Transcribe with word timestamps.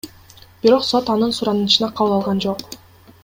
Бирок 0.63 0.85
сот 0.87 1.11
анын 1.15 1.35
суранычына 1.41 1.91
кабыл 1.99 2.17
алган 2.17 2.43
жок. 2.49 2.65